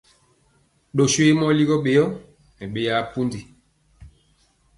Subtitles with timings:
[0.95, 2.03] Doswe mɔ ligɔ ɓeyɔ
[2.57, 3.39] nɛ ɓeyaa pundi.